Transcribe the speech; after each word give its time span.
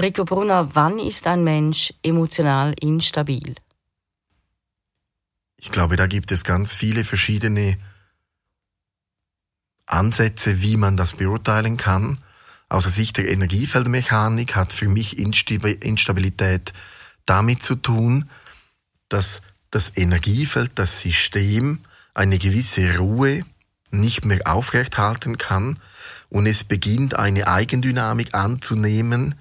Rico 0.00 0.24
Brunner, 0.24 0.74
wann 0.74 0.98
ist 0.98 1.26
ein 1.26 1.42
Mensch 1.42 1.92
emotional 2.02 2.74
instabil? 2.80 3.56
Ich 5.56 5.72
glaube, 5.72 5.96
da 5.96 6.06
gibt 6.06 6.30
es 6.30 6.44
ganz 6.44 6.72
viele 6.72 7.02
verschiedene 7.02 7.76
Ansätze, 9.86 10.62
wie 10.62 10.76
man 10.76 10.96
das 10.96 11.14
beurteilen 11.14 11.76
kann. 11.76 12.18
Aus 12.68 12.84
der 12.84 12.92
Sicht 12.92 13.16
der 13.16 13.28
Energiefeldmechanik 13.28 14.54
hat 14.54 14.72
für 14.72 14.88
mich 14.88 15.18
Instabilität 15.18 16.72
damit 17.26 17.62
zu 17.62 17.74
tun, 17.74 18.30
dass 19.08 19.40
das 19.70 19.96
Energiefeld, 19.96 20.78
das 20.78 21.00
System 21.00 21.80
eine 22.14 22.38
gewisse 22.38 22.98
Ruhe 22.98 23.44
nicht 23.90 24.24
mehr 24.24 24.40
aufrechthalten 24.46 25.38
kann 25.38 25.78
und 26.28 26.46
es 26.46 26.62
beginnt 26.62 27.14
eine 27.18 27.48
Eigendynamik 27.48 28.34
anzunehmen, 28.34 29.34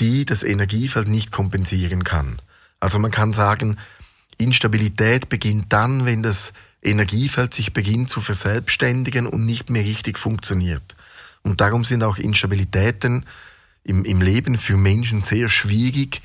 die 0.00 0.24
das 0.24 0.42
Energiefeld 0.42 1.08
nicht 1.08 1.32
kompensieren 1.32 2.04
kann. 2.04 2.36
Also 2.80 2.98
man 2.98 3.10
kann 3.10 3.32
sagen, 3.32 3.78
Instabilität 4.38 5.28
beginnt 5.28 5.72
dann, 5.72 6.04
wenn 6.04 6.22
das 6.22 6.52
Energiefeld 6.82 7.54
sich 7.54 7.72
beginnt 7.72 8.10
zu 8.10 8.20
verselbstständigen 8.20 9.26
und 9.26 9.46
nicht 9.46 9.70
mehr 9.70 9.84
richtig 9.84 10.18
funktioniert. 10.18 10.96
Und 11.42 11.60
darum 11.60 11.84
sind 11.84 12.02
auch 12.02 12.18
Instabilitäten 12.18 13.24
im, 13.84 14.04
im 14.04 14.20
Leben 14.20 14.58
für 14.58 14.76
Menschen 14.76 15.22
sehr 15.22 15.48
schwierig, 15.48 16.20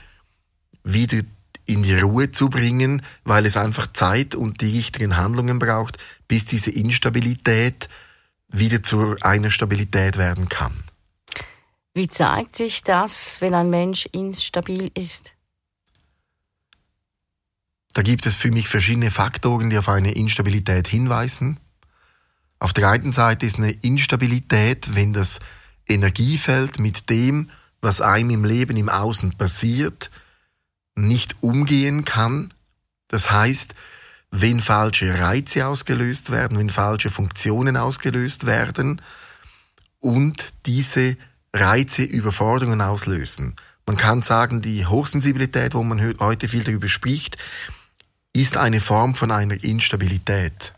wieder 0.84 1.20
in 1.65 1.84
die 1.84 1.99
Ruhe 1.99 2.31
zu 2.31 2.49
bringen, 2.49 3.04
weil 3.23 3.45
es 3.45 3.55
einfach 3.55 3.88
Zeit 3.93 4.34
und 4.34 4.62
die 4.62 4.76
richtigen 4.76 5.17
Handlungen 5.17 5.59
braucht, 5.59 5.98
bis 6.27 6.45
diese 6.45 6.71
Instabilität 6.71 7.90
wieder 8.48 8.81
zu 8.81 9.15
einer 9.21 9.51
Stabilität 9.51 10.17
werden 10.17 10.49
kann. 10.49 10.73
Wie 11.99 12.08
zeigt 12.08 12.55
sich 12.55 12.81
das, 12.81 13.41
wenn 13.41 13.53
ein 13.53 13.70
Mensch 13.70 14.05
instabil 14.13 14.90
ist? 14.94 15.34
Da 17.93 18.04
gibt 18.04 18.26
es 18.26 18.37
für 18.37 18.51
mich 18.51 18.70
verschiedene 18.70 19.12
Faktoren, 19.12 19.70
die 19.70 19.77
auf 19.77 19.90
eine 19.90 20.13
Instabilität 20.13 20.88
hinweisen. 20.88 21.60
Auf 22.57 22.71
der 22.71 22.90
einen 22.90 23.12
Seite 23.12 23.46
ist 23.46 23.57
eine 23.57 23.71
Instabilität, 23.71 24.96
wenn 24.96 25.12
das 25.12 25.40
Energiefeld 25.90 26.79
mit 26.79 27.10
dem, 27.10 27.51
was 27.82 27.99
einem 27.99 28.29
im 28.29 28.45
Leben 28.45 28.77
im 28.77 28.88
Außen 28.88 29.34
passiert, 29.34 30.10
nicht 30.95 31.35
umgehen 31.43 32.05
kann. 32.05 32.48
Das 33.10 33.29
heißt, 33.29 33.76
wenn 34.32 34.62
falsche 34.62 35.20
Reize 35.20 35.68
ausgelöst 35.68 36.32
werden, 36.32 36.57
wenn 36.57 36.70
falsche 36.70 37.10
Funktionen 37.10 37.76
ausgelöst 37.76 38.45
werden 38.45 39.01
und 39.99 40.54
diese 40.66 41.18
Reize 41.53 42.03
Überforderungen 42.03 42.81
auslösen. 42.81 43.55
Man 43.85 43.97
kann 43.97 44.21
sagen, 44.21 44.61
die 44.61 44.85
Hochsensibilität, 44.85 45.73
wo 45.73 45.83
man 45.83 46.15
heute 46.19 46.47
viel 46.47 46.63
darüber 46.63 46.87
spricht, 46.87 47.37
ist 48.33 48.57
eine 48.57 48.79
Form 48.79 49.15
von 49.15 49.31
einer 49.31 49.63
Instabilität. 49.63 50.73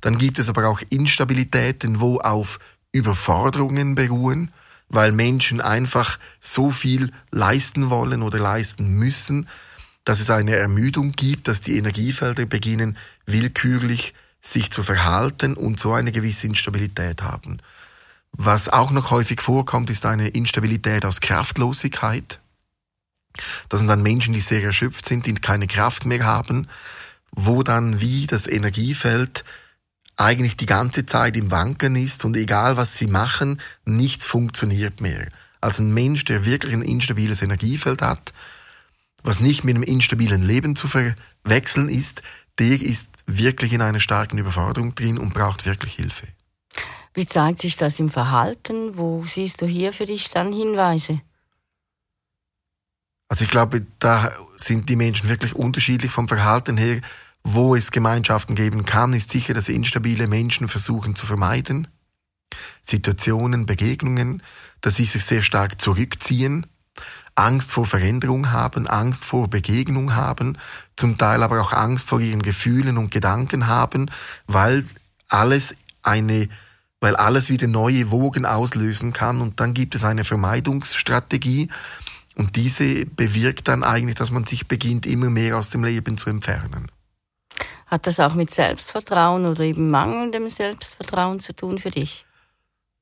Dann 0.00 0.18
gibt 0.18 0.38
es 0.38 0.48
aber 0.48 0.68
auch 0.68 0.80
Instabilitäten, 0.88 2.00
wo 2.00 2.18
auf 2.18 2.60
Überforderungen 2.92 3.96
beruhen, 3.96 4.52
weil 4.88 5.10
Menschen 5.10 5.60
einfach 5.60 6.18
so 6.40 6.70
viel 6.70 7.10
leisten 7.32 7.90
wollen 7.90 8.22
oder 8.22 8.38
leisten 8.38 8.88
müssen, 8.88 9.48
dass 10.04 10.20
es 10.20 10.30
eine 10.30 10.54
Ermüdung 10.54 11.12
gibt, 11.12 11.48
dass 11.48 11.60
die 11.60 11.76
Energiefelder 11.76 12.46
beginnen 12.46 12.96
willkürlich 13.26 14.14
sich 14.40 14.70
zu 14.70 14.84
verhalten 14.84 15.54
und 15.54 15.80
so 15.80 15.92
eine 15.92 16.12
gewisse 16.12 16.46
Instabilität 16.46 17.22
haben. 17.22 17.58
Was 18.38 18.68
auch 18.68 18.90
noch 18.90 19.10
häufig 19.10 19.40
vorkommt, 19.40 19.88
ist 19.88 20.04
eine 20.04 20.28
Instabilität 20.28 21.04
aus 21.04 21.20
Kraftlosigkeit. 21.20 22.40
Das 23.68 23.80
sind 23.80 23.88
dann 23.88 24.02
Menschen, 24.02 24.34
die 24.34 24.40
sehr 24.40 24.62
erschöpft 24.62 25.06
sind, 25.06 25.26
die 25.26 25.34
keine 25.34 25.66
Kraft 25.66 26.06
mehr 26.06 26.24
haben, 26.24 26.68
wo 27.30 27.62
dann 27.62 28.00
wie 28.00 28.26
das 28.26 28.46
Energiefeld 28.46 29.44
eigentlich 30.16 30.56
die 30.56 30.66
ganze 30.66 31.06
Zeit 31.06 31.36
im 31.36 31.50
Wanken 31.50 31.96
ist 31.96 32.24
und 32.24 32.36
egal 32.36 32.76
was 32.76 32.96
sie 32.96 33.06
machen, 33.06 33.60
nichts 33.84 34.26
funktioniert 34.26 35.00
mehr. 35.00 35.28
Als 35.60 35.78
ein 35.78 35.92
Mensch, 35.92 36.24
der 36.24 36.44
wirklich 36.44 36.72
ein 36.72 36.82
instabiles 36.82 37.42
Energiefeld 37.42 38.02
hat, 38.02 38.32
was 39.22 39.40
nicht 39.40 39.64
mit 39.64 39.74
einem 39.74 39.82
instabilen 39.82 40.42
Leben 40.42 40.76
zu 40.76 40.88
verwechseln 40.88 41.88
ist, 41.88 42.22
der 42.58 42.80
ist 42.80 43.24
wirklich 43.26 43.72
in 43.72 43.82
einer 43.82 44.00
starken 44.00 44.38
Überforderung 44.38 44.94
drin 44.94 45.18
und 45.18 45.34
braucht 45.34 45.66
wirklich 45.66 45.94
Hilfe. 45.94 46.26
Wie 47.16 47.26
zeigt 47.26 47.60
sich 47.60 47.78
das 47.78 47.98
im 47.98 48.10
Verhalten? 48.10 48.98
Wo 48.98 49.24
siehst 49.24 49.62
du 49.62 49.66
hier 49.66 49.94
für 49.94 50.04
dich 50.04 50.28
dann 50.28 50.52
Hinweise? 50.52 51.22
Also 53.28 53.44
ich 53.44 53.50
glaube, 53.50 53.86
da 53.98 54.32
sind 54.56 54.90
die 54.90 54.96
Menschen 54.96 55.30
wirklich 55.30 55.56
unterschiedlich 55.56 56.10
vom 56.10 56.28
Verhalten 56.28 56.76
her. 56.76 57.00
Wo 57.42 57.74
es 57.74 57.90
Gemeinschaften 57.90 58.54
geben 58.54 58.84
kann, 58.84 59.14
ist 59.14 59.30
sicher, 59.30 59.54
dass 59.54 59.70
instabile 59.70 60.28
Menschen 60.28 60.68
versuchen 60.68 61.14
zu 61.16 61.24
vermeiden. 61.24 61.88
Situationen, 62.82 63.64
Begegnungen, 63.64 64.42
dass 64.82 64.96
sie 64.96 65.06
sich 65.06 65.24
sehr 65.24 65.42
stark 65.42 65.80
zurückziehen, 65.80 66.66
Angst 67.34 67.72
vor 67.72 67.86
Veränderung 67.86 68.52
haben, 68.52 68.86
Angst 68.86 69.24
vor 69.24 69.48
Begegnung 69.48 70.14
haben, 70.14 70.58
zum 70.96 71.16
Teil 71.16 71.42
aber 71.42 71.62
auch 71.62 71.72
Angst 71.72 72.08
vor 72.08 72.20
ihren 72.20 72.42
Gefühlen 72.42 72.98
und 72.98 73.10
Gedanken 73.10 73.68
haben, 73.68 74.10
weil 74.46 74.84
alles 75.28 75.74
eine 76.02 76.50
weil 77.00 77.16
alles 77.16 77.50
wieder 77.50 77.66
neue 77.66 78.10
Wogen 78.10 78.46
auslösen 78.46 79.12
kann 79.12 79.40
und 79.40 79.60
dann 79.60 79.74
gibt 79.74 79.94
es 79.94 80.04
eine 80.04 80.24
Vermeidungsstrategie 80.24 81.68
und 82.36 82.56
diese 82.56 83.06
bewirkt 83.06 83.68
dann 83.68 83.82
eigentlich, 83.82 84.16
dass 84.16 84.30
man 84.30 84.44
sich 84.44 84.68
beginnt, 84.68 85.06
immer 85.06 85.30
mehr 85.30 85.58
aus 85.58 85.70
dem 85.70 85.84
Leben 85.84 86.18
zu 86.18 86.30
entfernen. 86.30 86.90
Hat 87.86 88.06
das 88.06 88.20
auch 88.20 88.34
mit 88.34 88.50
Selbstvertrauen 88.50 89.46
oder 89.46 89.60
eben 89.60 89.90
mangelndem 89.90 90.50
Selbstvertrauen 90.50 91.40
zu 91.40 91.54
tun 91.54 91.78
für 91.78 91.90
dich? 91.90 92.26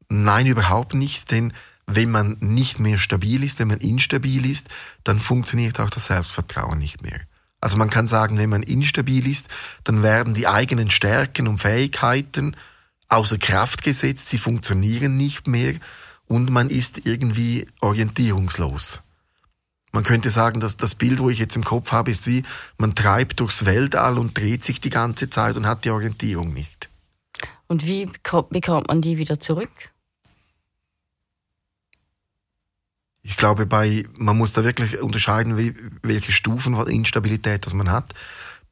Nein, 0.08 0.46
überhaupt 0.46 0.94
nicht, 0.94 1.30
denn 1.30 1.52
wenn 1.86 2.10
man 2.10 2.36
nicht 2.40 2.78
mehr 2.78 2.98
stabil 2.98 3.42
ist, 3.42 3.58
wenn 3.58 3.68
man 3.68 3.78
instabil 3.78 4.46
ist, 4.46 4.68
dann 5.02 5.18
funktioniert 5.18 5.80
auch 5.80 5.90
das 5.90 6.06
Selbstvertrauen 6.06 6.78
nicht 6.78 7.02
mehr. 7.02 7.20
Also 7.60 7.78
man 7.78 7.90
kann 7.90 8.06
sagen, 8.06 8.36
wenn 8.36 8.50
man 8.50 8.62
instabil 8.62 9.26
ist, 9.26 9.48
dann 9.84 10.02
werden 10.02 10.34
die 10.34 10.46
eigenen 10.46 10.90
Stärken 10.90 11.48
und 11.48 11.58
Fähigkeiten 11.58 12.56
außer 13.14 13.38
Kraft 13.38 13.82
gesetzt, 13.82 14.28
sie 14.28 14.38
funktionieren 14.38 15.16
nicht 15.16 15.46
mehr 15.46 15.74
und 16.26 16.50
man 16.50 16.70
ist 16.70 17.06
irgendwie 17.06 17.66
orientierungslos. 17.80 19.02
Man 19.92 20.02
könnte 20.02 20.30
sagen, 20.30 20.58
dass 20.58 20.76
das 20.76 20.96
Bild, 20.96 21.20
wo 21.20 21.30
ich 21.30 21.38
jetzt 21.38 21.54
im 21.54 21.62
Kopf 21.62 21.92
habe, 21.92 22.10
ist 22.10 22.26
wie, 22.26 22.42
man 22.78 22.96
treibt 22.96 23.38
durchs 23.38 23.64
Weltall 23.64 24.18
und 24.18 24.36
dreht 24.36 24.64
sich 24.64 24.80
die 24.80 24.90
ganze 24.90 25.30
Zeit 25.30 25.56
und 25.56 25.66
hat 25.66 25.84
die 25.84 25.90
Orientierung 25.90 26.52
nicht. 26.52 26.90
Und 27.68 27.86
wie 27.86 28.06
bekommt 28.06 28.88
man 28.88 29.00
die 29.00 29.18
wieder 29.18 29.38
zurück? 29.38 29.70
Ich 33.22 33.36
glaube, 33.36 33.66
bei, 33.66 34.04
man 34.16 34.36
muss 34.36 34.52
da 34.52 34.64
wirklich 34.64 35.00
unterscheiden, 35.00 35.56
welche 36.02 36.32
Stufen 36.32 36.74
von 36.74 36.88
Instabilität 36.88 37.64
das 37.64 37.72
man 37.72 37.90
hat. 37.90 38.12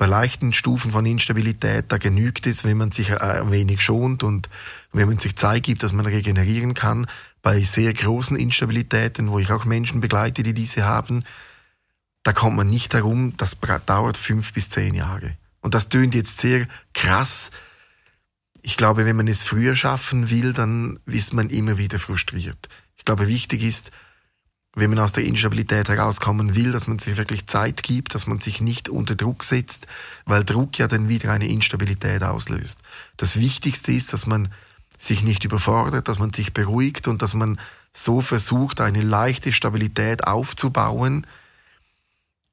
Bei 0.02 0.08
leichten 0.08 0.52
Stufen 0.52 0.90
von 0.90 1.06
Instabilität, 1.06 1.84
da 1.92 1.96
genügt 1.96 2.48
es, 2.48 2.64
wenn 2.64 2.76
man 2.76 2.90
sich 2.90 3.10
äh, 3.10 3.18
ein 3.18 3.52
wenig 3.52 3.82
schont 3.82 4.24
und 4.24 4.50
wenn 4.92 5.06
man 5.06 5.20
sich 5.20 5.36
Zeit 5.36 5.62
gibt, 5.62 5.84
dass 5.84 5.92
man 5.92 6.06
regenerieren 6.06 6.74
kann. 6.74 7.06
Bei 7.40 7.60
sehr 7.60 7.94
großen 7.94 8.36
Instabilitäten, 8.36 9.30
wo 9.30 9.38
ich 9.38 9.52
auch 9.52 9.64
Menschen 9.64 10.00
begleite, 10.00 10.42
die 10.42 10.54
diese 10.54 10.86
haben, 10.86 11.22
da 12.24 12.32
kommt 12.32 12.56
man 12.56 12.66
nicht 12.66 12.94
herum, 12.94 13.34
das 13.36 13.56
dauert 13.86 14.16
fünf 14.16 14.52
bis 14.52 14.70
zehn 14.70 14.94
Jahre. 14.94 15.36
Und 15.60 15.74
das 15.74 15.88
tönt 15.88 16.16
jetzt 16.16 16.40
sehr 16.40 16.66
krass. 16.94 17.52
Ich 18.60 18.76
glaube, 18.76 19.06
wenn 19.06 19.14
man 19.14 19.28
es 19.28 19.44
früher 19.44 19.76
schaffen 19.76 20.30
will, 20.30 20.52
dann 20.52 20.98
ist 21.06 21.32
man 21.32 21.48
immer 21.48 21.78
wieder 21.78 22.00
frustriert. 22.00 22.68
Ich 22.96 23.04
glaube, 23.04 23.28
wichtig 23.28 23.62
ist, 23.62 23.92
wenn 24.74 24.90
man 24.90 25.00
aus 25.00 25.12
der 25.12 25.24
Instabilität 25.24 25.88
herauskommen 25.88 26.54
will, 26.54 26.72
dass 26.72 26.86
man 26.86 26.98
sich 26.98 27.16
wirklich 27.18 27.46
Zeit 27.46 27.82
gibt, 27.82 28.14
dass 28.14 28.26
man 28.26 28.40
sich 28.40 28.60
nicht 28.60 28.88
unter 28.88 29.14
Druck 29.14 29.44
setzt, 29.44 29.86
weil 30.24 30.44
Druck 30.44 30.78
ja 30.78 30.88
dann 30.88 31.08
wieder 31.08 31.30
eine 31.30 31.46
Instabilität 31.46 32.22
auslöst. 32.22 32.78
Das 33.18 33.38
Wichtigste 33.38 33.92
ist, 33.92 34.12
dass 34.12 34.26
man 34.26 34.48
sich 34.96 35.22
nicht 35.22 35.44
überfordert, 35.44 36.08
dass 36.08 36.18
man 36.18 36.32
sich 36.32 36.54
beruhigt 36.54 37.06
und 37.08 37.22
dass 37.22 37.34
man 37.34 37.60
so 37.92 38.22
versucht, 38.22 38.80
eine 38.80 39.02
leichte 39.02 39.52
Stabilität 39.52 40.26
aufzubauen, 40.26 41.26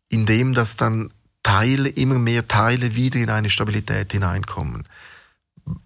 indem 0.10 0.54
dass 0.54 0.76
dann 0.76 1.12
Teile, 1.44 1.88
immer 1.88 2.20
mehr 2.20 2.48
Teile 2.48 2.96
wieder 2.96 3.20
in 3.20 3.30
eine 3.30 3.50
Stabilität 3.50 4.12
hineinkommen 4.12 4.86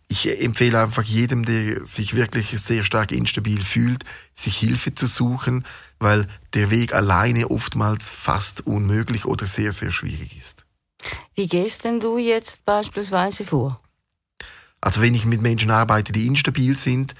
ich 0.07 0.41
empfehle 0.41 0.81
einfach 0.81 1.03
jedem, 1.03 1.44
der 1.44 1.85
sich 1.85 2.15
wirklich 2.15 2.50
sehr 2.50 2.85
stark 2.85 3.12
instabil 3.12 3.62
fühlt, 3.62 4.03
sich 4.33 4.57
Hilfe 4.57 4.94
zu 4.94 5.07
suchen, 5.07 5.65
weil 6.03 6.27
der 6.53 6.69
Weg 6.69 6.94
alleine 6.94 7.50
oftmals 7.50 8.11
fast 8.11 8.67
unmöglich 8.67 9.25
oder 9.25 9.47
sehr, 9.47 9.71
sehr 9.71 9.91
schwierig 9.91 10.38
ist. 10.38 10.65
Wie 11.35 11.47
gehst 11.47 11.83
denn 11.83 12.00
du 12.00 12.17
jetzt 12.17 12.63
beispielsweise 12.65 13.44
vor? 13.45 13.79
Also 14.79 15.01
wenn 15.01 15.15
ich 15.15 15.25
mit 15.25 15.41
Menschen 15.41 15.71
arbeite, 15.71 16.11
die 16.11 16.27
instabil 16.27 16.75
sind, 16.75 17.15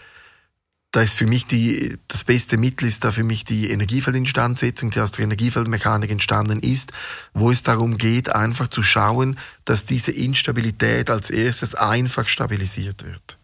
da 0.94 1.02
ist 1.02 1.16
für 1.16 1.26
mich 1.26 1.48
die, 1.48 1.98
das 2.08 2.24
beste 2.24 2.58
Mittel 2.58 2.88
ist 2.88 3.04
da 3.04 3.12
für 3.12 3.24
mich 3.24 3.46
die 3.46 3.72
Energiefeldinstandsetzung, 3.72 4.92
die 4.92 5.00
aus 5.00 5.12
der 5.12 5.24
Energiefeldmechanik 5.24 6.12
entstanden 6.12 6.60
ist, 6.60 6.92
wo 7.34 7.50
es 7.50 7.64
darum 7.64 7.98
geht, 7.98 8.30
einfach 8.30 8.68
zu 8.68 8.84
schauen, 8.84 9.40
dass 9.66 9.88
diese 9.88 10.12
Instabilität 10.12 11.10
als 11.10 11.32
erstes 11.32 11.74
einfach 11.74 12.28
stabilisiert 12.28 13.04
wird. 13.04 13.40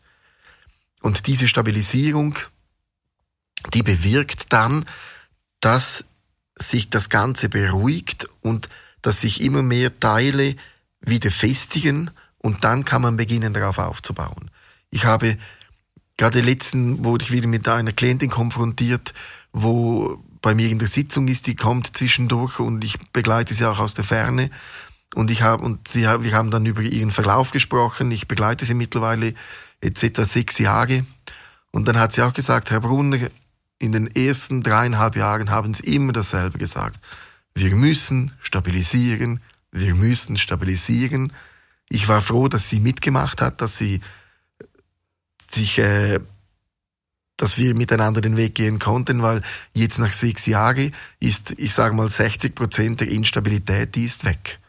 Und 1.02 1.26
diese 1.26 1.48
Stabilisierung, 1.48 2.38
die 3.74 3.82
bewirkt 3.82 4.54
dann, 4.54 4.86
dass 5.60 6.06
sich 6.58 6.90
das 6.90 7.10
Ganze 7.10 7.50
beruhigt 7.50 8.28
und 8.42 8.70
dass 9.02 9.22
sich 9.22 9.42
immer 9.42 9.62
mehr 9.62 10.00
Teile 10.00 10.56
wieder 11.02 11.32
festigen 11.32 12.12
und 12.38 12.64
dann 12.64 12.86
kann 12.86 13.02
man 13.02 13.18
beginnen, 13.18 13.54
darauf 13.54 13.78
aufzubauen. 13.80 14.52
Ich 14.90 15.06
habe 15.06 15.38
Gerade 16.20 16.42
letzten 16.42 17.06
wurde 17.06 17.24
ich 17.24 17.32
wieder 17.32 17.48
mit 17.48 17.66
einer 17.70 17.94
Klientin 17.94 18.30
konfrontiert, 18.30 19.14
wo 19.54 20.22
bei 20.42 20.54
mir 20.54 20.68
in 20.68 20.78
der 20.78 20.90
Sitzung 20.90 21.30
ist, 21.30 21.48
die 21.48 21.56
kommt 21.56 21.96
zwischendurch 21.96 22.60
und 22.60 22.84
ich 22.84 23.00
begleite 23.14 23.54
sie 23.54 23.66
auch 23.66 23.80
aus 23.80 23.94
der 23.94 24.04
Ferne. 24.04 24.50
Und 25.16 25.32
ich 25.32 25.44
habe, 25.44 25.64
und 25.64 25.88
sie, 25.88 26.02
wir 26.02 26.34
haben 26.34 26.52
dann 26.52 26.66
über 26.66 26.82
ihren 26.82 27.12
Verlauf 27.12 27.52
gesprochen. 27.52 28.12
Ich 28.12 28.28
begleite 28.28 28.66
sie 28.66 28.74
mittlerweile 28.74 29.34
jetzt 29.82 30.04
etwa 30.04 30.26
sechs 30.26 30.58
Jahre. 30.60 31.06
Und 31.72 31.88
dann 31.88 31.98
hat 31.98 32.12
sie 32.12 32.22
auch 32.22 32.34
gesagt, 32.34 32.70
Herr 32.70 32.82
Brunner, 32.82 33.30
in 33.80 33.94
den 33.94 34.14
ersten 34.14 34.62
dreieinhalb 34.62 35.16
Jahren 35.16 35.50
haben 35.50 35.74
sie 35.74 35.96
immer 35.96 36.14
dasselbe 36.14 36.58
gesagt. 36.58 37.00
Wir 37.56 37.76
müssen 37.76 38.34
stabilisieren, 38.40 39.40
wir 39.72 39.96
müssen 39.96 40.38
stabilisieren. 40.38 41.34
Ich 41.90 42.08
war 42.08 42.22
froh, 42.22 42.48
dass 42.48 42.70
sie 42.70 42.80
mitgemacht 42.80 43.42
hat, 43.42 43.62
dass 43.62 43.78
sie 43.78 44.02
sich, 45.50 45.80
äh, 45.80 46.20
dass 47.38 47.58
wir 47.58 47.74
miteinander 47.74 48.22
den 48.22 48.38
Weg 48.38 48.56
gehen 48.56 48.80
konnten, 48.80 49.22
weil 49.22 49.42
jetzt 49.74 49.98
nach 49.98 50.12
sechs 50.12 50.46
Jahren 50.46 50.94
ist, 51.20 51.52
ich 51.58 51.74
sage 51.74 51.96
mal, 51.96 52.10
60 52.10 52.54
Prozent 52.54 53.00
der 53.00 53.08
Instabilität, 53.08 53.96
die 53.96 54.06
ist 54.06 54.26
weg. 54.26 54.60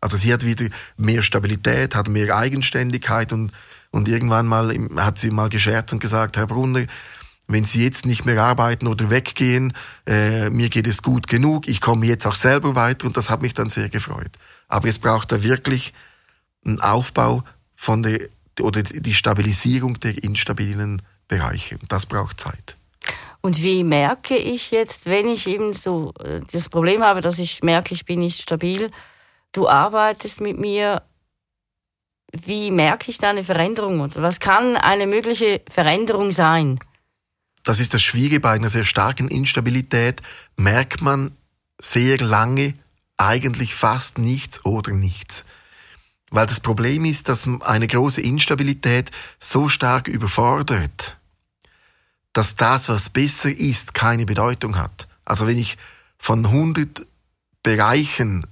Also 0.00 0.16
sie 0.16 0.32
hat 0.32 0.44
wieder 0.44 0.66
mehr 0.96 1.22
Stabilität, 1.22 1.94
hat 1.94 2.08
mehr 2.08 2.36
Eigenständigkeit 2.36 3.32
und, 3.32 3.52
und 3.90 4.08
irgendwann 4.08 4.46
mal 4.46 4.74
hat 4.96 5.18
sie 5.18 5.30
mal 5.30 5.48
gescherzt 5.48 5.92
und 5.92 6.00
gesagt, 6.00 6.36
Herr 6.36 6.46
Brunner, 6.46 6.86
wenn 7.52 7.64
Sie 7.64 7.82
jetzt 7.82 8.06
nicht 8.06 8.24
mehr 8.24 8.42
arbeiten 8.42 8.86
oder 8.86 9.10
weggehen, 9.10 9.72
äh, 10.06 10.50
mir 10.50 10.68
geht 10.68 10.86
es 10.86 11.02
gut 11.02 11.26
genug, 11.26 11.68
ich 11.68 11.80
komme 11.80 12.06
jetzt 12.06 12.26
auch 12.26 12.36
selber 12.36 12.74
weiter 12.74 13.06
und 13.06 13.16
das 13.16 13.30
hat 13.30 13.42
mich 13.42 13.54
dann 13.54 13.68
sehr 13.68 13.88
gefreut. 13.88 14.30
Aber 14.68 14.88
es 14.88 14.98
braucht 14.98 15.32
da 15.32 15.42
wirklich 15.42 15.92
einen 16.64 16.80
Aufbau 16.80 17.42
von 17.74 18.02
der 18.02 18.28
oder 18.60 18.82
die 18.82 19.14
Stabilisierung 19.14 19.98
der 20.00 20.22
instabilen 20.22 21.02
Bereiche. 21.28 21.78
Und 21.80 21.90
das 21.92 22.06
braucht 22.06 22.40
Zeit. 22.40 22.76
Und 23.40 23.62
wie 23.62 23.84
merke 23.84 24.36
ich 24.36 24.70
jetzt, 24.70 25.06
wenn 25.06 25.26
ich 25.28 25.46
eben 25.46 25.72
so 25.72 26.12
äh, 26.22 26.40
das 26.52 26.68
Problem 26.68 27.02
habe, 27.02 27.22
dass 27.22 27.38
ich 27.38 27.62
merke, 27.62 27.94
ich 27.94 28.04
bin 28.04 28.20
nicht 28.20 28.42
stabil, 28.42 28.90
du 29.52 29.66
arbeitest 29.66 30.40
mit 30.40 30.58
mir, 30.58 31.02
wie 32.32 32.70
merke 32.70 33.10
ich 33.10 33.18
da 33.18 33.30
eine 33.30 33.42
Veränderung? 33.42 34.00
Oder 34.00 34.22
was 34.22 34.40
kann 34.40 34.76
eine 34.76 35.06
mögliche 35.06 35.62
Veränderung 35.70 36.32
sein? 36.32 36.78
Das 37.62 37.80
ist 37.80 37.94
das 37.94 38.02
Schwierige 38.02 38.40
bei 38.40 38.52
einer 38.52 38.68
sehr 38.68 38.84
starken 38.84 39.28
Instabilität, 39.28 40.22
merkt 40.56 41.02
man 41.02 41.32
sehr 41.80 42.18
lange 42.18 42.74
eigentlich 43.16 43.74
fast 43.74 44.18
nichts 44.18 44.64
oder 44.64 44.92
nichts. 44.92 45.44
Weil 46.30 46.46
das 46.46 46.60
Problem 46.60 47.04
ist, 47.04 47.28
dass 47.28 47.48
eine 47.62 47.86
große 47.86 48.22
Instabilität 48.22 49.10
so 49.38 49.68
stark 49.68 50.08
überfordert, 50.08 51.18
dass 52.32 52.54
das, 52.54 52.88
was 52.88 53.10
besser 53.10 53.50
ist, 53.50 53.94
keine 53.94 54.26
Bedeutung 54.26 54.76
hat. 54.76 55.08
Also 55.24 55.46
wenn 55.46 55.58
ich 55.58 55.76
von 56.16 56.46
100 56.46 57.06
Bereichen 57.62 58.46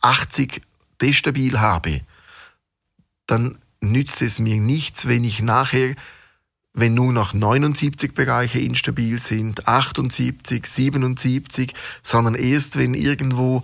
80 0.00 0.62
destabil 1.00 1.60
habe, 1.60 2.00
dann 3.26 3.58
nützt 3.80 4.22
es 4.22 4.38
mir 4.38 4.60
nichts, 4.60 5.08
wenn 5.08 5.24
ich 5.24 5.42
nachher, 5.42 5.94
wenn 6.74 6.94
nur 6.94 7.12
noch 7.12 7.32
79 7.32 8.14
Bereiche 8.14 8.58
instabil 8.58 9.20
sind, 9.20 9.68
78, 9.68 10.66
77, 10.66 11.72
sondern 12.02 12.34
erst 12.34 12.76
wenn 12.76 12.94
irgendwo 12.94 13.62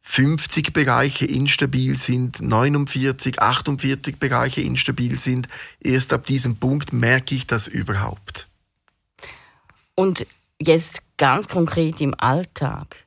50 0.00 0.72
Bereiche 0.72 1.26
instabil 1.26 1.96
sind, 1.96 2.40
49, 2.40 3.40
48 3.40 4.18
Bereiche 4.18 4.62
instabil 4.62 5.18
sind. 5.18 5.48
Erst 5.80 6.12
ab 6.12 6.26
diesem 6.26 6.56
Punkt 6.56 6.92
merke 6.92 7.34
ich 7.34 7.46
das 7.46 7.68
überhaupt. 7.68 8.48
Und 9.94 10.26
jetzt 10.58 11.02
ganz 11.16 11.48
konkret 11.48 12.00
im 12.00 12.14
Alltag. 12.18 13.04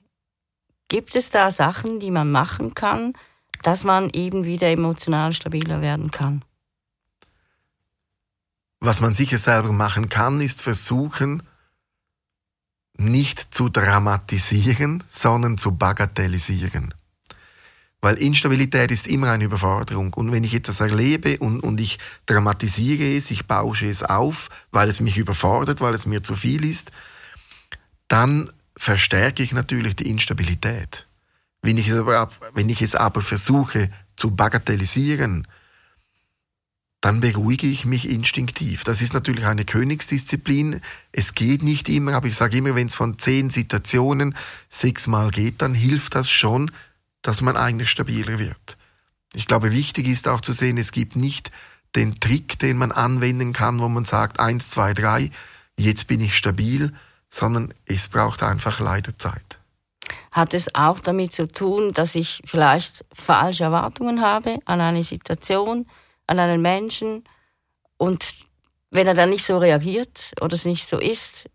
Gibt 0.90 1.16
es 1.16 1.30
da 1.30 1.52
Sachen, 1.52 2.00
die 2.00 2.12
man 2.12 2.32
machen 2.32 2.74
kann, 2.74 3.14
dass 3.64 3.84
man 3.84 4.10
eben 4.12 4.46
wieder 4.46 4.70
emotional 4.70 5.34
stabiler 5.34 5.82
werden 5.82 6.12
kann? 6.12 6.44
Was 8.80 9.02
man 9.02 9.14
sicher 9.14 9.38
selber 9.38 9.72
machen 9.72 10.10
kann, 10.10 10.40
ist 10.42 10.62
versuchen, 10.62 11.44
nicht 12.98 13.54
zu 13.54 13.70
dramatisieren, 13.70 15.04
sondern 15.08 15.58
zu 15.58 15.72
bagatellisieren. 15.72 16.94
Weil 18.02 18.16
Instabilität 18.18 18.92
ist 18.92 19.08
immer 19.08 19.32
eine 19.32 19.46
Überforderung. 19.46 20.14
Und 20.14 20.32
wenn 20.32 20.44
ich 20.44 20.54
etwas 20.54 20.80
erlebe 20.80 21.40
und, 21.40 21.62
und 21.62 21.80
ich 21.80 21.98
dramatisiere 22.28 23.16
es, 23.16 23.32
ich 23.32 23.48
bausche 23.48 23.90
es 23.90 24.04
auf, 24.04 24.50
weil 24.72 24.90
es 24.90 25.00
mich 25.00 25.18
überfordert, 25.18 25.82
weil 25.82 25.96
es 25.96 26.06
mir 26.06 26.22
zu 26.22 26.36
viel 26.36 26.64
ist, 26.64 26.92
dann 28.08 28.50
verstärke 28.78 29.42
ich 29.42 29.52
natürlich 29.52 29.96
die 29.96 30.10
Instabilität. 30.10 31.08
Wenn 31.64 31.78
ich 31.78 31.88
es 31.90 31.98
aber, 31.98 32.30
wenn 32.54 32.70
ich 32.70 32.84
es 32.84 32.94
aber 32.94 33.22
versuche 33.22 33.90
zu 34.16 34.32
bagatellisieren, 34.32 35.48
dann 37.02 37.20
beruhige 37.20 37.68
ich 37.68 37.86
mich 37.86 38.10
instinktiv. 38.10 38.84
Das 38.84 39.02
ist 39.02 39.14
natürlich 39.14 39.46
eine 39.46 39.66
Königsdisziplin. 39.66 40.82
Es 41.12 41.36
geht 41.36 41.62
nicht 41.62 41.90
immer, 41.90 42.16
aber 42.16 42.28
ich 42.28 42.36
sage 42.36 42.58
immer, 42.58 42.76
wenn 42.76 42.88
es 42.88 42.96
von 42.96 43.20
zehn 43.20 43.50
Situationen 43.50 44.36
sechsmal 44.70 45.30
geht, 45.30 45.62
dann 45.62 45.76
hilft 45.76 46.16
das 46.16 46.30
schon, 46.30 46.72
dass 47.22 47.42
man 47.42 47.56
eigentlich 47.56 47.92
stabiler 47.92 48.40
wird. 48.40 48.78
Ich 49.34 49.46
glaube, 49.46 49.74
wichtig 49.74 50.08
ist 50.08 50.28
auch 50.28 50.42
zu 50.42 50.54
sehen, 50.54 50.78
es 50.78 50.92
gibt 50.92 51.16
nicht 51.16 51.52
den 51.96 52.20
Trick, 52.20 52.58
den 52.60 52.78
man 52.78 52.92
anwenden 52.92 53.54
kann, 53.54 53.80
wo 53.80 53.88
man 53.90 54.06
sagt, 54.06 54.40
eins, 54.40 54.72
zwei, 54.72 54.94
drei, 54.94 55.30
jetzt 55.78 56.08
bin 56.08 56.22
ich 56.22 56.36
stabil, 56.36 56.94
sondern 57.30 57.74
es 57.86 58.08
braucht 58.08 58.42
einfach 58.44 58.80
leider 58.80 59.18
Zeit. 59.18 59.60
Hat 60.32 60.54
es 60.54 60.74
auch 60.74 61.00
damit 61.00 61.34
zu 61.34 61.48
tun, 61.48 61.94
dass 61.94 62.16
ich 62.16 62.42
vielleicht 62.46 63.06
falsche 63.14 63.66
Erwartungen 63.66 64.22
habe 64.22 64.60
an 64.66 64.82
eine 64.82 65.04
Situation, 65.04 65.86
an 66.28 66.40
einen 66.40 66.62
Menschen 66.62 67.24
und 67.98 68.26
wenn 68.92 69.08
er 69.08 69.14
dann 69.14 69.30
nicht 69.30 69.46
so 69.46 69.58
reagiert 69.58 70.32
oder 70.42 70.54
es 70.54 70.66
nicht 70.66 70.88
so 70.88 71.00
ist, 71.00 71.50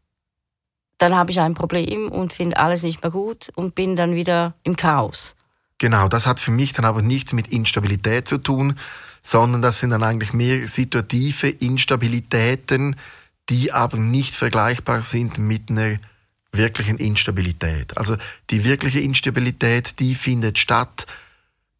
dann 0.98 1.14
habe 1.14 1.30
ich 1.30 1.40
ein 1.40 1.54
Problem 1.54 2.10
und 2.10 2.32
finde 2.32 2.56
alles 2.58 2.82
nicht 2.82 3.02
mehr 3.02 3.10
gut 3.10 3.50
und 3.54 3.74
bin 3.74 3.96
dann 3.96 4.14
wieder 4.14 4.54
im 4.62 4.76
Chaos. 4.76 5.34
Genau, 5.78 6.06
das 6.08 6.26
hat 6.26 6.38
für 6.38 6.52
mich 6.52 6.72
dann 6.72 6.84
aber 6.84 7.02
nichts 7.02 7.32
mit 7.32 7.48
Instabilität 7.48 8.28
zu 8.28 8.38
tun, 8.38 8.78
sondern 9.20 9.62
das 9.62 9.80
sind 9.80 9.90
dann 9.90 10.04
eigentlich 10.04 10.32
mehr 10.32 10.68
situative 10.68 11.48
Instabilitäten, 11.48 12.96
die 13.48 13.72
aber 13.72 13.96
nicht 13.96 14.34
vergleichbar 14.36 15.02
sind 15.02 15.38
mit 15.38 15.70
einer 15.70 15.96
wirklichen 16.52 16.98
Instabilität. 16.98 17.96
Also 17.96 18.16
die 18.50 18.64
wirkliche 18.64 19.00
Instabilität, 19.00 19.98
die 19.98 20.14
findet 20.14 20.58
statt, 20.58 21.06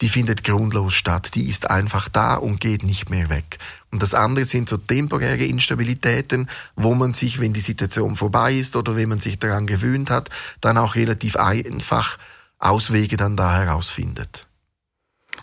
die 0.03 0.09
findet 0.09 0.43
grundlos 0.43 0.95
statt. 0.95 1.35
Die 1.35 1.49
ist 1.49 1.71
einfach 1.71 2.09
da 2.09 2.35
und 2.35 2.61
geht 2.61 2.83
nicht 2.83 3.09
mehr 3.09 3.31
weg. 3.31 3.59
Und 3.93 4.03
das 4.03 4.15
andere 4.15 4.45
sind 4.45 4.69
so 4.69 4.77
temporäre 4.77 5.45
Instabilitäten, 5.45 6.51
wo 6.75 6.95
man 6.95 7.15
sich, 7.15 7.41
wenn 7.41 7.53
die 7.53 7.61
Situation 7.61 8.17
vorbei 8.17 8.55
ist 8.55 8.77
oder 8.77 8.97
wenn 8.97 9.09
man 9.09 9.21
sich 9.21 9.39
daran 9.39 9.67
gewöhnt 9.67 10.11
hat, 10.11 10.29
dann 10.61 10.77
auch 10.77 10.97
relativ 10.97 11.37
einfach 11.37 12.19
Auswege 12.59 13.17
dann 13.17 13.37
da 13.37 13.55
herausfindet. 13.55 14.47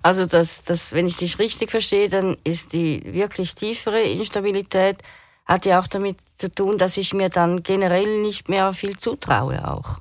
Also 0.01 0.25
das, 0.25 0.63
das, 0.63 0.91
wenn 0.91 1.07
ich 1.07 1.17
dich 1.17 1.39
richtig 1.39 1.71
verstehe, 1.71 2.09
dann 2.09 2.37
ist 2.43 2.73
die 2.73 3.01
wirklich 3.05 3.55
tiefere 3.55 4.01
Instabilität 4.01 4.97
hat 5.45 5.65
ja 5.65 5.79
auch 5.79 5.87
damit 5.87 6.17
zu 6.37 6.53
tun, 6.53 6.77
dass 6.77 6.97
ich 6.97 7.13
mir 7.13 7.29
dann 7.29 7.63
generell 7.63 8.21
nicht 8.21 8.49
mehr 8.49 8.71
viel 8.73 8.97
zutraue 8.97 9.67
auch 9.67 9.99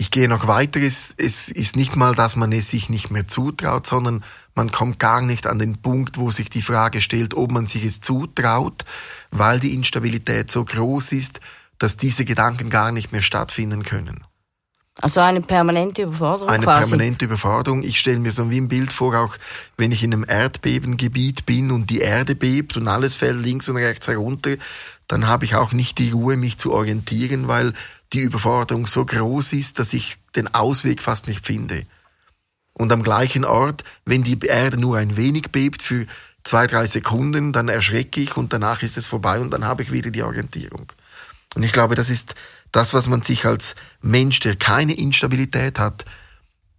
ich 0.00 0.10
gehe 0.10 0.30
noch 0.30 0.46
weiter, 0.46 0.80
es, 0.80 1.14
es 1.18 1.50
ist 1.50 1.76
nicht 1.76 1.94
mal, 1.94 2.14
dass 2.14 2.34
man 2.34 2.52
es 2.52 2.70
sich 2.70 2.88
nicht 2.88 3.10
mehr 3.10 3.26
zutraut, 3.26 3.86
sondern 3.86 4.24
man 4.54 4.72
kommt 4.72 4.98
gar 4.98 5.20
nicht 5.20 5.46
an 5.46 5.58
den 5.58 5.82
Punkt, 5.82 6.16
wo 6.16 6.30
sich 6.30 6.48
die 6.48 6.62
Frage 6.62 7.02
stellt, 7.02 7.34
ob 7.34 7.52
man 7.52 7.66
sich 7.66 7.84
es 7.84 8.00
zutraut, 8.00 8.86
weil 9.30 9.60
die 9.60 9.74
Instabilität 9.74 10.50
so 10.50 10.64
groß 10.64 11.12
ist, 11.12 11.40
dass 11.76 11.98
diese 11.98 12.24
Gedanken 12.24 12.70
gar 12.70 12.92
nicht 12.92 13.12
mehr 13.12 13.20
stattfinden 13.20 13.82
können. 13.82 14.24
Also 15.00 15.20
eine 15.20 15.40
permanente 15.40 16.02
Überforderung 16.02 16.48
Eine 16.48 16.64
quasi. 16.64 16.90
permanente 16.90 17.24
Überforderung. 17.24 17.82
Ich 17.82 17.98
stelle 17.98 18.18
mir 18.18 18.32
so 18.32 18.50
wie 18.50 18.60
ein 18.60 18.68
Bild 18.68 18.92
vor, 18.92 19.14
auch 19.18 19.36
wenn 19.76 19.92
ich 19.92 20.02
in 20.02 20.12
einem 20.12 20.26
Erdbebengebiet 20.28 21.46
bin 21.46 21.70
und 21.70 21.90
die 21.90 22.00
Erde 22.00 22.34
bebt 22.34 22.76
und 22.76 22.88
alles 22.88 23.16
fällt 23.16 23.40
links 23.40 23.68
und 23.68 23.76
rechts 23.76 24.08
herunter, 24.08 24.56
dann 25.06 25.26
habe 25.26 25.44
ich 25.44 25.54
auch 25.54 25.72
nicht 25.72 25.98
die 25.98 26.10
Ruhe, 26.10 26.36
mich 26.36 26.58
zu 26.58 26.72
orientieren, 26.72 27.48
weil 27.48 27.72
die 28.12 28.20
Überforderung 28.20 28.86
so 28.86 29.04
groß 29.04 29.52
ist, 29.54 29.78
dass 29.78 29.92
ich 29.92 30.16
den 30.36 30.52
Ausweg 30.54 31.00
fast 31.00 31.28
nicht 31.28 31.46
finde. 31.46 31.84
Und 32.72 32.92
am 32.92 33.02
gleichen 33.02 33.44
Ort, 33.44 33.84
wenn 34.04 34.22
die 34.22 34.38
Erde 34.40 34.76
nur 34.76 34.96
ein 34.98 35.16
wenig 35.16 35.50
bebt 35.50 35.82
für 35.82 36.06
zwei, 36.44 36.66
drei 36.66 36.86
Sekunden, 36.86 37.52
dann 37.52 37.68
erschrecke 37.68 38.20
ich 38.20 38.36
und 38.36 38.52
danach 38.52 38.82
ist 38.82 38.96
es 38.96 39.06
vorbei 39.06 39.40
und 39.40 39.50
dann 39.50 39.64
habe 39.64 39.82
ich 39.82 39.92
wieder 39.92 40.10
die 40.10 40.22
Orientierung. 40.22 40.92
Und 41.54 41.62
ich 41.62 41.72
glaube, 41.72 41.94
das 41.94 42.10
ist 42.10 42.34
das, 42.72 42.94
was 42.94 43.08
man 43.08 43.22
sich 43.22 43.46
als 43.46 43.74
Mensch, 44.00 44.40
der 44.40 44.56
keine 44.56 44.94
Instabilität 44.94 45.78
hat, 45.78 46.04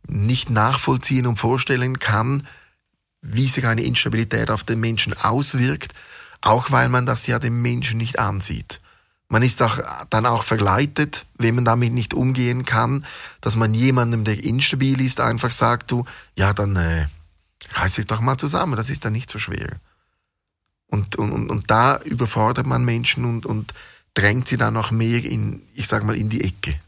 nicht 0.08 0.50
nachvollziehen 0.50 1.28
und 1.28 1.38
vorstellen 1.38 2.00
kann, 2.00 2.48
wie 3.22 3.48
sich 3.48 3.66
eine 3.66 3.84
Instabilität 3.84 4.50
auf 4.50 4.64
den 4.64 4.80
Menschen 4.80 5.14
auswirkt, 5.14 5.94
auch 6.42 6.72
weil 6.72 6.90
man 6.90 7.06
das 7.06 7.28
ja 7.28 7.40
dem 7.40 7.62
Menschen 7.62 7.98
nicht 7.98 8.20
ansieht. 8.20 8.80
Man 9.30 9.44
ist 9.44 9.62
auch, 9.62 9.80
dann 10.10 10.26
auch 10.26 10.44
verleitet, 10.44 11.26
wenn 11.38 11.56
man 11.56 11.64
damit 11.66 11.94
nicht 11.94 12.14
umgehen 12.14 12.66
kann, 12.66 13.06
dass 13.40 13.56
man 13.56 13.74
jemandem, 13.74 14.26
der 14.26 14.44
instabil 14.44 15.00
ist, 15.00 15.22
einfach 15.22 15.52
sagt, 15.52 15.92
du, 15.92 16.04
ja, 16.36 16.52
dann 16.54 16.76
äh, 16.76 17.08
reiß 17.74 17.96
dich 17.96 18.08
doch 18.08 18.20
mal 18.20 18.38
zusammen, 18.38 18.76
das 18.76 18.90
ist 18.90 19.06
dann 19.06 19.14
nicht 19.14 19.30
so 19.30 19.40
schwer. 19.40 19.80
Und, 20.88 21.16
und, 21.16 21.50
und 21.50 21.72
da 21.72 22.02
überfordert 22.02 22.66
man 22.66 22.84
Menschen 22.84 23.24
und, 23.24 23.46
und 23.46 23.74
drängt 24.14 24.48
sie 24.48 24.58
dann 24.58 24.74
noch 24.74 24.92
mehr 24.92 25.24
in, 25.24 25.68
ich 25.74 25.88
sag 25.88 26.04
mal, 26.04 26.16
in 26.16 26.30
die 26.30 26.44
Ecke. 26.44 26.80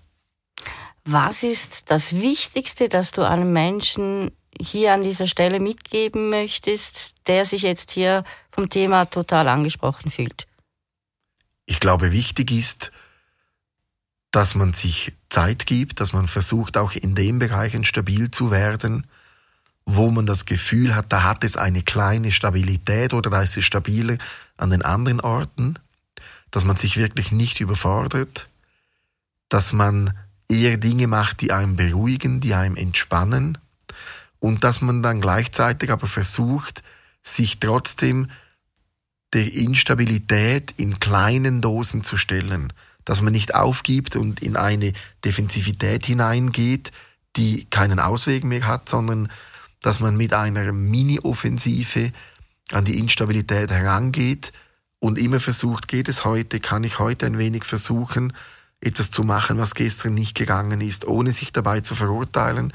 Was 1.05 1.43
ist 1.43 1.91
das 1.91 2.13
Wichtigste, 2.13 2.89
das 2.89 3.11
du 3.11 3.27
einem 3.27 3.51
Menschen 3.51 4.31
hier 4.59 4.93
an 4.93 5.03
dieser 5.03 5.27
Stelle 5.27 5.59
mitgeben 5.59 6.29
möchtest, 6.29 7.13
der 7.27 7.45
sich 7.45 7.63
jetzt 7.63 7.91
hier 7.91 8.23
vom 8.51 8.69
Thema 8.69 9.05
total 9.05 9.47
angesprochen 9.47 10.11
fühlt? 10.11 10.47
Ich 11.65 11.79
glaube, 11.79 12.11
wichtig 12.11 12.51
ist, 12.51 12.91
dass 14.31 14.55
man 14.55 14.73
sich 14.73 15.13
Zeit 15.29 15.65
gibt, 15.65 15.99
dass 15.99 16.13
man 16.13 16.27
versucht, 16.27 16.77
auch 16.77 16.93
in 16.93 17.15
den 17.15 17.39
Bereichen 17.39 17.83
stabil 17.83 18.31
zu 18.31 18.51
werden, 18.51 19.07
wo 19.85 20.09
man 20.09 20.25
das 20.25 20.45
Gefühl 20.45 20.95
hat, 20.95 21.11
da 21.11 21.23
hat 21.23 21.43
es 21.43 21.57
eine 21.57 21.81
kleine 21.81 22.31
Stabilität 22.31 23.13
oder 23.13 23.29
da 23.29 23.41
ist 23.41 23.57
es 23.57 23.65
stabiler 23.65 24.17
an 24.57 24.69
den 24.69 24.81
anderen 24.81 25.19
Orten 25.19 25.75
dass 26.53 26.65
man 26.65 26.77
sich 26.77 26.97
wirklich 26.97 27.31
nicht 27.31 27.61
überfordert, 27.61 28.47
dass 29.49 29.73
man 29.73 30.13
eher 30.47 30.77
Dinge 30.77 31.07
macht, 31.07 31.41
die 31.41 31.51
einem 31.51 31.75
beruhigen, 31.75 32.41
die 32.41 32.53
einem 32.53 32.75
entspannen 32.75 33.57
und 34.39 34.63
dass 34.63 34.79
man 34.79 35.01
dann 35.01 35.19
gleichzeitig 35.19 35.89
aber 35.89 36.05
versucht, 36.05 36.83
sich 37.23 37.59
trotzdem 37.59 38.29
der 39.33 39.51
Instabilität 39.51 40.75
in 40.77 40.99
kleinen 40.99 41.59
Dosen 41.59 42.03
zu 42.03 42.17
stellen, 42.17 42.71
dass 43.03 43.23
man 43.23 43.33
nicht 43.33 43.55
aufgibt 43.55 44.15
und 44.15 44.39
in 44.43 44.55
eine 44.55 44.93
Defensivität 45.25 46.05
hineingeht, 46.05 46.91
die 47.35 47.65
keinen 47.65 47.99
Ausweg 47.99 48.43
mehr 48.43 48.67
hat, 48.67 48.89
sondern 48.89 49.31
dass 49.81 49.99
man 50.01 50.15
mit 50.15 50.33
einer 50.33 50.71
Mini-Offensive 50.71 52.11
an 52.71 52.85
die 52.85 52.99
Instabilität 52.99 53.71
herangeht 53.71 54.53
und 55.03 55.19
immer 55.19 55.41
versucht, 55.41 55.89
geht 55.89 56.07
es 56.07 56.23
heute, 56.23 56.61
kann 56.61 56.85
ich 56.85 56.97
heute 56.97 57.25
ein 57.25 57.37
wenig 57.37 57.65
versuchen, 57.65 58.31
etwas 58.79 59.11
zu 59.11 59.23
machen, 59.23 59.57
was 59.57 59.75
gestern 59.75 60.13
nicht 60.13 60.33
gegangen 60.33 60.79
ist, 60.79 61.05
ohne 61.05 61.33
sich 61.33 61.51
dabei 61.51 61.81
zu 61.81 61.93
verurteilen. 61.93 62.71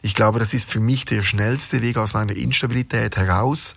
Ich 0.00 0.14
glaube, 0.14 0.38
das 0.38 0.54
ist 0.54 0.70
für 0.70 0.78
mich 0.78 1.04
der 1.04 1.24
schnellste 1.24 1.82
Weg 1.82 1.96
aus 1.96 2.14
einer 2.14 2.36
Instabilität 2.36 3.16
heraus. 3.16 3.74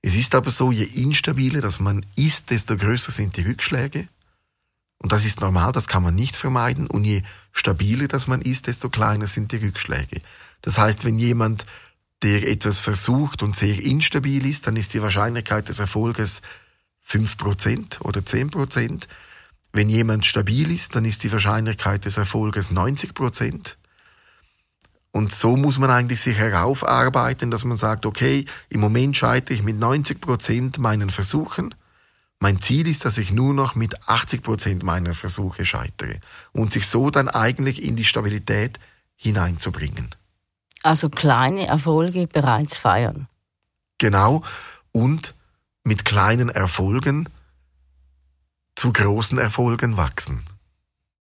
Es 0.00 0.16
ist 0.16 0.34
aber 0.34 0.50
so, 0.50 0.72
je 0.72 0.84
instabiler 0.84 1.60
das 1.60 1.78
man 1.78 2.06
ist, 2.16 2.48
desto 2.48 2.74
größer 2.74 3.12
sind 3.12 3.36
die 3.36 3.42
Rückschläge. 3.42 4.08
Und 4.96 5.12
das 5.12 5.26
ist 5.26 5.42
normal, 5.42 5.72
das 5.72 5.88
kann 5.88 6.02
man 6.02 6.14
nicht 6.14 6.36
vermeiden. 6.36 6.86
Und 6.86 7.04
je 7.04 7.20
stabiler 7.52 8.08
das 8.08 8.28
man 8.28 8.40
ist, 8.40 8.66
desto 8.66 8.88
kleiner 8.88 9.26
sind 9.26 9.52
die 9.52 9.58
Rückschläge. 9.58 10.22
Das 10.62 10.78
heißt, 10.78 11.04
wenn 11.04 11.18
jemand 11.18 11.66
der 12.22 12.48
etwas 12.48 12.80
versucht 12.80 13.42
und 13.42 13.56
sehr 13.56 13.82
instabil 13.82 14.46
ist, 14.46 14.66
dann 14.66 14.76
ist 14.76 14.94
die 14.94 15.02
Wahrscheinlichkeit 15.02 15.68
des 15.68 15.78
Erfolges 15.78 16.42
5% 17.06 18.02
oder 18.02 18.20
10%. 18.20 19.04
Wenn 19.72 19.88
jemand 19.88 20.26
stabil 20.26 20.70
ist, 20.70 20.96
dann 20.96 21.04
ist 21.04 21.22
die 21.22 21.32
Wahrscheinlichkeit 21.32 22.04
des 22.04 22.16
Erfolges 22.16 22.70
90%. 22.70 23.76
Und 25.12 25.32
so 25.32 25.56
muss 25.56 25.78
man 25.78 25.90
eigentlich 25.90 26.20
sich 26.20 26.38
heraufarbeiten, 26.38 27.50
dass 27.50 27.64
man 27.64 27.76
sagt, 27.76 28.06
okay, 28.06 28.44
im 28.68 28.80
Moment 28.80 29.16
scheitere 29.16 29.54
ich 29.54 29.62
mit 29.62 29.76
90% 29.76 30.80
meinen 30.80 31.10
Versuchen. 31.10 31.74
Mein 32.38 32.60
Ziel 32.60 32.86
ist, 32.86 33.04
dass 33.04 33.18
ich 33.18 33.32
nur 33.32 33.52
noch 33.52 33.74
mit 33.74 33.98
80% 34.04 34.84
meiner 34.84 35.14
Versuche 35.14 35.64
scheitere. 35.64 36.20
Und 36.52 36.72
sich 36.72 36.86
so 36.86 37.10
dann 37.10 37.28
eigentlich 37.28 37.82
in 37.82 37.96
die 37.96 38.04
Stabilität 38.04 38.78
hineinzubringen. 39.16 40.08
Also 40.82 41.08
kleine 41.08 41.66
Erfolge 41.66 42.26
bereits 42.26 42.76
feiern. 42.76 43.28
Genau. 43.98 44.42
Und 44.92 45.34
mit 45.84 46.04
kleinen 46.04 46.48
Erfolgen 46.48 47.28
zu 48.74 48.92
großen 48.92 49.38
Erfolgen 49.38 49.96
wachsen. 49.96 50.42